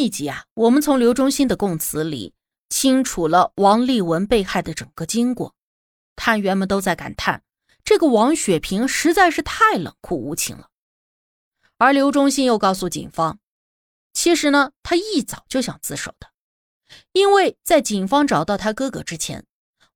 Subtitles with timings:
[0.00, 2.32] 一集啊，我们从刘忠新的供词里
[2.70, 5.54] 清楚了王立文被害的整个经过，
[6.16, 7.42] 探员们都在感叹
[7.84, 10.68] 这个王雪萍实在是太冷酷无情了。
[11.76, 13.40] 而刘忠新又告诉警方，
[14.14, 16.28] 其实呢，他一早就想自首的，
[17.12, 19.44] 因为在警方找到他哥哥之前，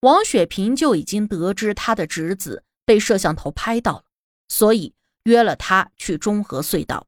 [0.01, 4.05] 王雪萍就已经得知他的侄子被摄像头拍到了，
[4.49, 7.07] 所以约了他去中和隧道，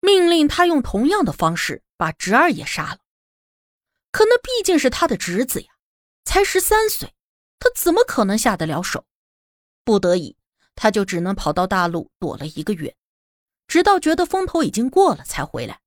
[0.00, 1.82] 命令他用同样的方式。
[2.02, 2.98] 把侄儿也杀了，
[4.10, 5.68] 可那毕竟是他的侄子呀，
[6.24, 7.14] 才十三岁，
[7.60, 9.06] 他怎么可能下得了手？
[9.84, 10.36] 不得已，
[10.74, 12.96] 他就只能跑到大陆躲了一个月，
[13.68, 15.80] 直到觉得风头已经过了才回来。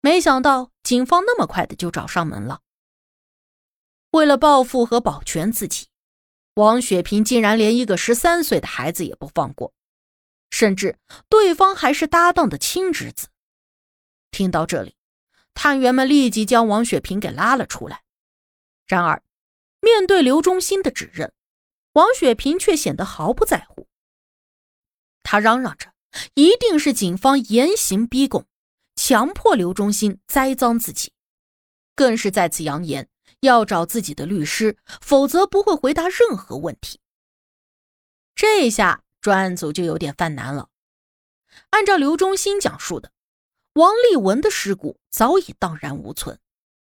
[0.00, 2.62] 没想到警方那么快的就找上门了。
[4.12, 5.88] 为了报复和保全自己，
[6.54, 9.74] 王雪萍竟然连一个十三岁的孩子也不放过，
[10.48, 13.28] 甚至对方还是搭档的亲侄子。
[14.30, 14.93] 听到这里。
[15.54, 18.02] 探员们立即将王雪萍给拉了出来。
[18.86, 19.22] 然而，
[19.80, 21.32] 面对刘忠新的指认，
[21.94, 23.88] 王雪萍却显得毫不在乎。
[25.22, 25.94] 他嚷嚷着，
[26.34, 28.46] 一定是警方严刑逼供，
[28.94, 31.12] 强迫刘忠新栽赃自己，
[31.94, 33.08] 更是再次扬言
[33.40, 37.00] 要找自己的律师，否则不会回答任何问题。
[38.34, 40.68] 这下专案组就有点犯难了。
[41.70, 43.13] 按照刘忠新讲述的。
[43.74, 46.38] 王立文的尸骨早已荡然无存，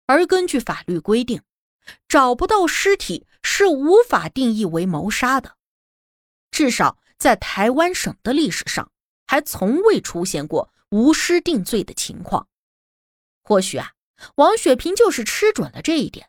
[0.06, 1.42] 而根据法律规定，
[2.08, 5.56] 找不到尸体是无法定义为谋杀的。
[6.50, 8.90] 至少在台湾省的历史上，
[9.24, 12.48] 还从未出现过无尸定罪的情况。
[13.44, 13.92] 或许啊，
[14.34, 16.28] 王雪萍就是吃准了这一点，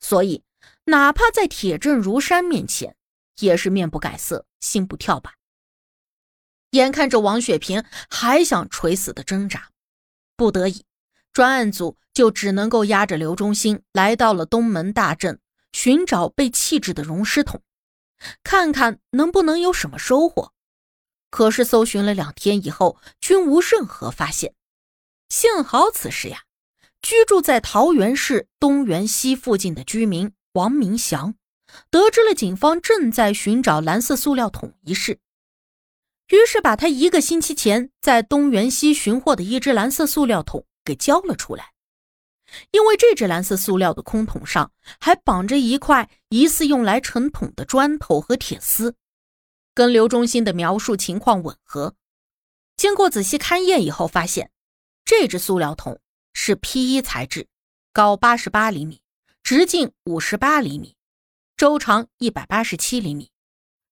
[0.00, 0.44] 所以
[0.84, 2.94] 哪怕在铁证如山面前，
[3.40, 5.36] 也是面不改色，心不跳吧。
[6.72, 9.70] 眼看着王雪萍还想垂死的挣扎。
[10.38, 10.84] 不得已，
[11.32, 15.40] 专案组就只能够押着刘忠兴来到了东门大镇，
[15.72, 17.60] 寻找被弃置的溶尸桶，
[18.44, 20.52] 看看能不能有什么收获。
[21.28, 24.54] 可是搜寻了两天以后，均无任何发现。
[25.28, 26.44] 幸好此时呀，
[27.02, 31.34] 居住在桃园市东园西附近的居民王明祥，
[31.90, 35.18] 得知了警方正在寻找蓝色塑料桶一事。
[36.28, 41.72] 于是把他一个星期前在东园西寻获的一只蓝色塑料桶给交了出来，
[42.70, 48.94] 因为这只蓝色塑料的空桶上还绑着一块疑似用来盛桶的砖头和铁丝，
[49.74, 51.94] 跟刘忠新的描述情况吻合。
[52.76, 54.50] 经过仔细勘验以后，发现
[55.04, 55.98] 这只塑料桶
[56.34, 57.48] 是 P1 材质，
[57.92, 59.00] 高八十八厘米，
[59.42, 60.94] 直径五十八厘米，
[61.56, 63.30] 周长一百八十七厘米。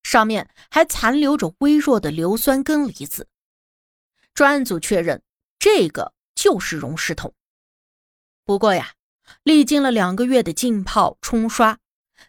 [0.07, 3.27] 上面还残留着微弱的硫酸根离子，
[4.35, 5.21] 专案组确认
[5.59, 7.35] 这个就是溶尸桶。
[8.45, 8.93] 不过呀，
[9.43, 11.81] 历经了两个月的浸泡冲刷，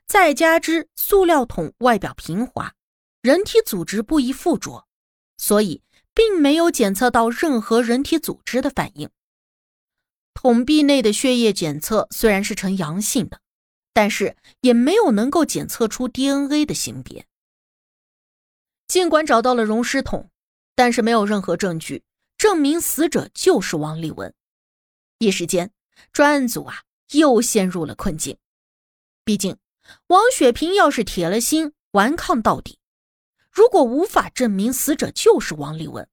[0.07, 2.73] 再加之塑料桶外表平滑，
[3.21, 4.87] 人体组织不易附着，
[5.37, 5.83] 所以
[6.15, 9.07] 并没有检测到任何人体组织的反应。
[10.33, 13.39] 桶壁内的血液检测虽然是呈阳性的，
[13.93, 17.26] 但是也没有能够检测出 DNA 的性别。
[18.87, 20.29] 尽管找到了溶尸桶，
[20.73, 22.03] 但是没有任何证据
[22.37, 24.33] 证明死者就是王立文。
[25.19, 25.71] 一时间，
[26.13, 28.37] 专案组啊又陷入了困境。
[29.25, 29.57] 毕竟，
[30.07, 32.79] 王雪萍要是铁了心顽抗到底，
[33.51, 36.07] 如果无法证明死者就是王立文，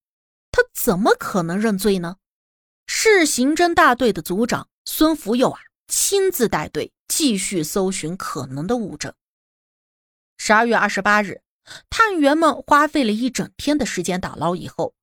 [0.50, 2.16] 他怎么可能认罪呢？
[2.86, 9.14] 市刑侦大队的组长孙福佑啊，亲自带队继续搜寻可能的物证。
[10.38, 11.40] 十二月二十八日。
[11.88, 14.94] 探员们花费了一整天的时间打捞以后，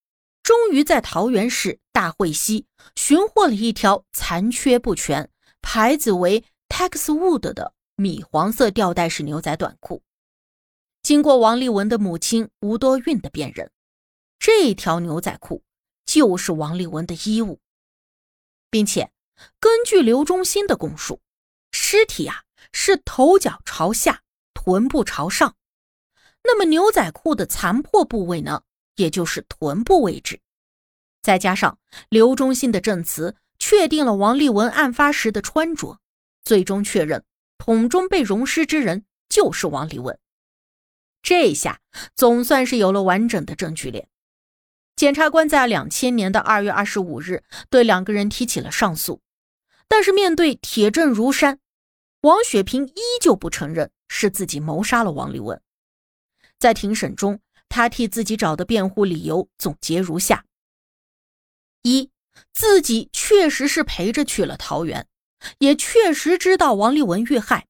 [0.43, 2.65] 终于在桃园市大会溪
[2.95, 5.29] 寻获了一条残缺不全、
[5.61, 10.03] 牌子为 Texwood 的米黄色吊带式牛仔短裤。
[11.03, 13.71] 经过王立文的母亲吴多运的辨认，
[14.37, 15.63] 这条牛仔裤
[16.05, 17.59] 就是王立文的衣物，
[18.69, 19.11] 并且
[19.59, 21.21] 根据刘忠新的供述，
[21.71, 24.21] 尸体啊是头脚朝下，
[24.53, 25.55] 臀部朝上。
[26.43, 28.63] 那么牛仔裤的残破部位呢？
[28.95, 30.39] 也就是臀部位置。
[31.21, 31.77] 再加上
[32.09, 35.99] 刘忠信的证词，确定了王立文案发时的穿着，
[36.43, 37.23] 最终确认
[37.57, 40.17] 桶中被溶尸之人就是王立文。
[41.21, 41.79] 这下
[42.15, 44.07] 总算是有了完整的证据链。
[44.95, 49.21] 检察官在两千年的二月二十五日对两个人提起了上诉，
[49.87, 51.59] 但是面对铁证如山，
[52.21, 55.61] 王雪萍依旧不承认是自己谋杀了王立文。
[56.61, 60.45] 在庭审中，他替自己找的辩护理由总结如下：
[61.81, 62.11] 一，
[62.53, 65.07] 自己确实是陪着去了桃园，
[65.57, 67.65] 也确实知道王立文遇害，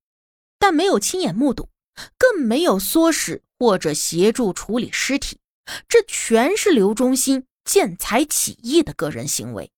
[0.59, 1.69] 但没有亲眼目睹，
[2.17, 5.39] 更没有唆使或者协助处理尸体。
[5.87, 9.71] 这全是刘忠新见财起意的个人行为。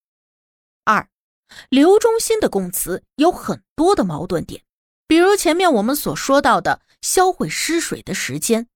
[0.85, 1.07] 二，
[1.69, 4.63] 刘忠新的供词有很多的矛盾点，
[5.05, 8.67] 比如前面我们所说到的销毁尸水的时间，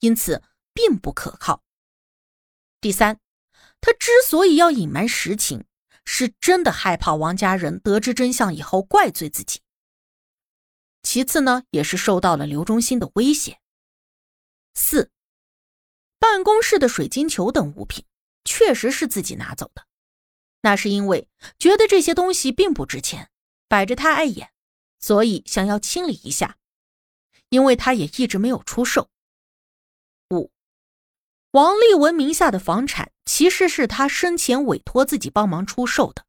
[0.00, 1.62] 因此并不可靠。
[2.80, 3.18] 第三，
[3.80, 5.64] 他之所以要隐瞒实情，
[6.04, 9.60] 是真的害怕王家人得知真相以后怪罪自己。
[11.02, 13.60] 其次呢，也是受到了刘忠新的威胁。
[14.74, 15.10] 四。
[16.18, 18.04] 办公室的水晶球等物品
[18.44, 19.86] 确实是自己拿走的，
[20.62, 21.28] 那是因为
[21.58, 23.30] 觉得这些东西并不值钱，
[23.68, 24.50] 摆着太碍眼，
[24.98, 26.56] 所以想要清理一下。
[27.50, 29.10] 因为他也一直没有出售。
[31.56, 36.26] 王立文名下的房产其实是他生前委托自己帮忙出售的，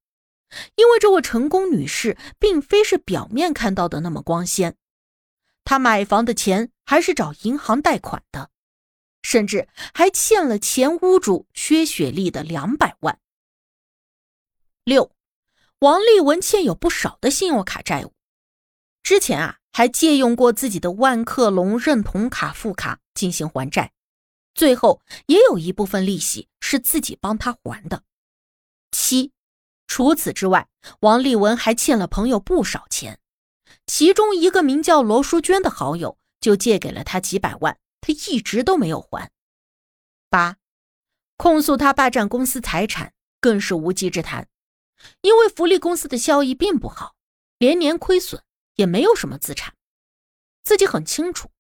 [0.76, 4.78] 因为这位成功女士并非是表面看到的那么光鲜，
[5.66, 8.52] 她买房的钱还是找银行贷款的。
[9.22, 13.20] 甚至还欠了前屋主薛雪丽的两百万。
[14.86, 15.12] 六，
[15.80, 18.14] 王立文欠有不少的信用卡债务，
[19.04, 23.92] 之前啊还借用过自己的万客隆认同卡副卡进行还债，
[24.58, 28.04] 最后也有一部分利息是自己帮他还的。
[28.92, 29.32] 七，
[29.86, 30.68] 除此之外，
[31.02, 33.20] 王立文还欠了朋友不少钱，
[33.86, 37.78] 其中一个名叫罗淑娟的好友就借给了他几百万。
[38.02, 39.32] 他一直都没有还。
[40.30, 40.58] 八，
[41.36, 44.48] 控诉他霸占公司财产更是无稽之谈，
[45.22, 47.16] 因为福利公司的效益并不好，
[47.60, 48.42] 连年亏损，
[48.76, 49.76] 也没有什么资产。
[50.64, 51.52] 自己很清楚，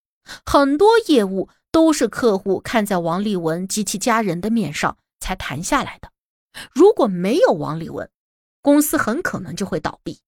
[0.44, 6.12] 很多业务都是客户看在王立文及其家人的面上才谈下来的。
[6.74, 8.09] 如果没有王立文，
[8.63, 10.19] 公司很可能就会倒闭。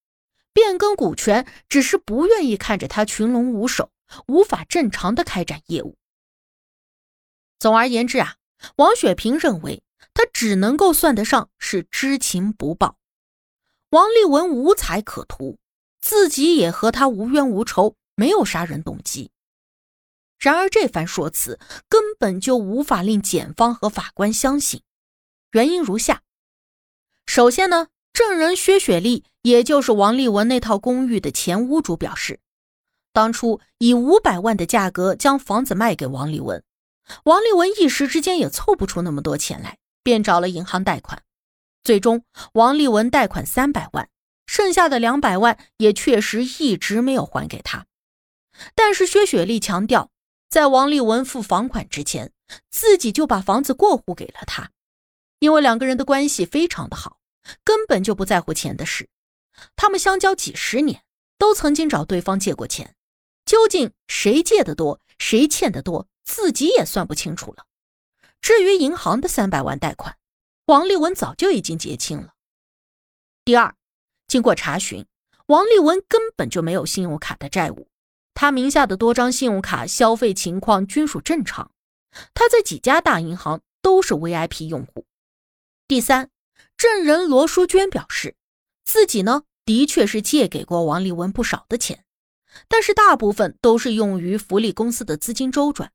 [0.54, 3.90] 变更股权只是不愿意看着他群龙无首，
[4.28, 5.98] 无法正常的开展业务。
[7.58, 8.36] 总而言之啊，
[8.76, 9.82] 王雪萍认为
[10.14, 13.00] 他只能够算得上是知情不报。
[13.90, 15.58] 王立文无财可图，
[16.00, 19.32] 自己也和他无冤无仇，没有杀人动机。
[20.40, 21.60] 然而这番说辞
[21.90, 24.82] 根本就无法令检方和法官相信。
[25.52, 26.22] 原因如下：
[27.26, 32.40] 首先呢，证人薛雪丽，也就是王立文那套公寓的前屋主表示，
[33.12, 36.64] 当初以五百万的价格将房子卖给王立文。
[37.24, 41.24] 王立文一时之间也凑不出那么多钱来，便找了银行贷款。
[41.84, 44.10] 最终，王立文贷款三百万，
[44.46, 47.88] 剩下的两百万也确实一直没有还给他。
[48.76, 50.12] 但是薛雪丽强调，
[50.50, 52.32] 在王立文付房款之前，
[52.72, 54.72] 自己就把房子过户给了他，
[55.38, 57.20] 因为两个人的关系非常的好，
[57.64, 59.08] 根本就不在乎钱的事。
[59.76, 61.04] 他们相交几十年，
[61.38, 62.96] 都曾经找对方借过钱，
[63.46, 66.08] 究竟谁借的多，谁欠的多？
[66.24, 67.66] 自己也算不清楚了。
[68.42, 70.18] 至于银行的三百万贷款，
[70.66, 72.34] 王立文早就已经结清了。
[73.46, 73.76] 第二，
[74.28, 75.06] 经过查询，
[75.48, 77.88] 王立文根本就没有信用卡的债务，
[78.40, 81.72] 他名下的多张信用卡消费情况均属正常，
[82.34, 85.06] 他在几家大银行都是 VIP 用户。
[85.90, 86.30] 第三，
[86.78, 88.38] 证人罗淑娟表示，
[88.86, 92.06] 自己呢的确是借给过王立文不少的钱，
[92.70, 95.92] 但是大部分都是用于福利公司的资金周转。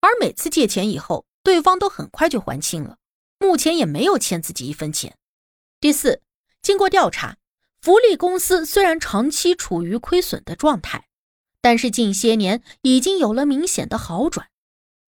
[0.00, 2.98] 而每次借钱以后，对方都很快就还清了，
[3.40, 5.18] 目前也没有欠自己一分钱。
[5.80, 6.22] 第四，
[6.62, 7.38] 经过调查，
[7.80, 11.08] 福利公司虽然长期处于亏损的状态，
[11.62, 14.48] 但是近些年已经有了明显的好转，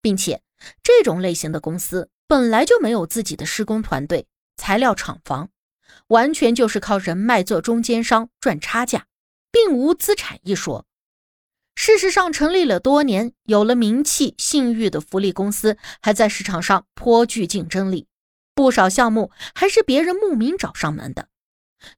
[0.00, 0.40] 并且
[0.82, 5.50] 这种类型的公司本来就没有自己的施工团队、材料厂房，
[6.06, 9.06] 完全就是靠人脉做中间商赚差价，
[9.50, 10.86] 并无资产一说。
[11.74, 18.06] 事实上，成立了多年、有了名气、信誉的福利公司，还在市场上颇具竞争力。
[18.54, 21.28] 不少项目还是别人慕名找上门的。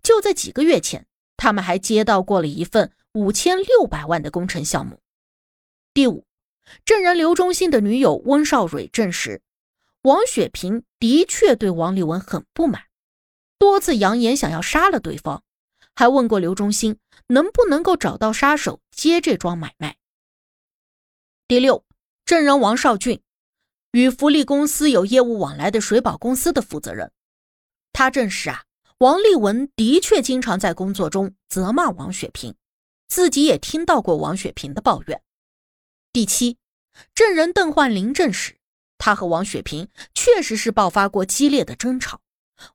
[0.03, 5.01] 就在几个月前，他们还接到过了一份五千六百万的工程项目。
[5.95, 6.27] 第五，
[6.85, 9.41] 证人刘忠新的女友温少蕊证实，
[10.03, 12.83] 王雪萍的确对王立文很不满，
[13.59, 15.43] 多次扬言想要杀了对方，
[15.95, 19.97] 还问过刘忠兴能不能够找到杀手接这桩买卖。
[21.49, 21.87] 第六，
[22.27, 23.23] 证人王少俊，
[23.93, 27.11] 与福利公司有业务往来的水保公司的负责人，
[27.95, 28.65] 他证实啊，
[28.99, 32.55] 王立文的确经常在工作中责骂王雪萍，
[33.09, 35.23] 自己也听到过王雪萍的抱怨。
[36.13, 36.59] 第七，
[37.15, 38.57] 证人邓焕林证实。
[38.99, 42.23] 他和王雪萍确实是爆发过激烈的争吵，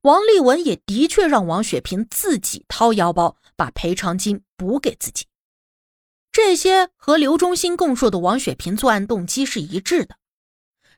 [0.02, 5.26] 王立文也的确让王雪萍自己掏腰包把赔偿金补给自己。
[6.32, 10.16] 这些和刘忠新供述的王雪萍作案动机是一致的。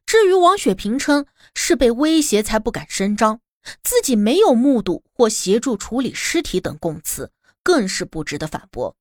[0.06, 1.26] 至于王雪萍称
[1.56, 3.40] 是被威胁才不敢声张，
[3.82, 7.32] 自己没有目睹或协助处理尸体等供词，
[7.64, 8.98] 更是不值得反驳。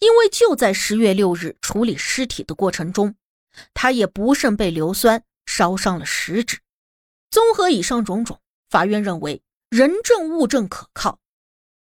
[0.00, 3.14] 因为就在十月六日处理尸体的过程中，
[3.74, 5.24] 他也不慎被硫酸。
[5.50, 6.58] 烧伤了食指。
[7.30, 8.38] 综合以上种种，
[8.68, 11.18] 法院认为人证物证可靠，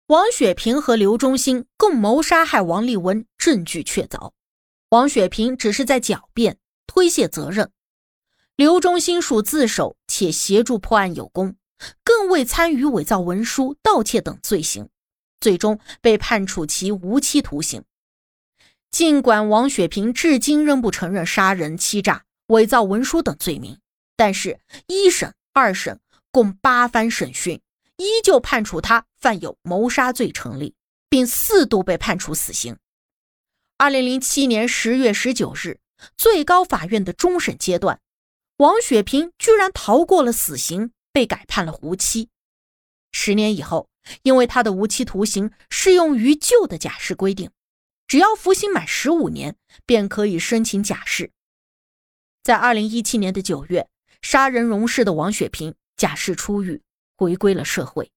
[0.08, 4.32] 王雪萍和刘忠兴共谋杀害王立文，证据确凿。
[4.90, 7.72] 王雪萍只是在狡辩推卸责任，
[8.54, 11.56] 刘忠兴属自首且协助破案有功，
[12.04, 14.90] 更未参与伪造文书、盗窃等罪行，
[15.40, 17.82] 最终被判处其无期徒刑。
[18.94, 22.26] 尽管王雪萍至今仍不承认杀人、欺诈。
[22.46, 23.80] 伪造文书等罪名，
[24.14, 25.98] 但是，一审、二审
[26.30, 27.60] 共八番审讯，
[27.96, 30.76] 依旧判处他犯有谋杀罪成立，
[31.08, 32.76] 并四度被判处死刑。
[33.78, 35.80] 二零零七年十月十九日，
[36.16, 37.98] 最高法院的终审阶段，
[38.58, 42.28] 王雪萍居然逃过了死刑，被改判了无期。
[43.10, 43.88] 十年以后，
[44.22, 47.50] 因为他的无期徒刑适用于旧的假释规定，
[48.06, 49.56] 只要服刑满十五年，
[49.86, 51.30] 便可以申请假释。
[52.42, 53.88] 在二零一七年的九月，
[54.20, 56.82] 杀人容事的王雪萍假释出狱，
[57.16, 58.10] 回归了社会。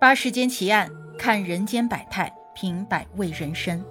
[0.00, 3.84] 八世间奇案，看人间百态，品百味人生。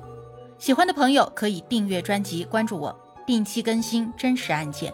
[0.59, 4.93] 喜欢的朋友可以订阅专辑，关注我，定期更新真实案件。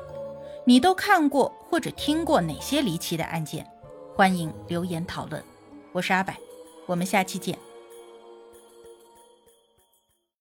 [0.65, 3.65] 你都看过或者听过哪些离奇的案件？
[4.15, 5.43] 欢迎留言讨论。
[5.91, 6.33] 我是阿柏，
[6.85, 7.57] 我们下期见。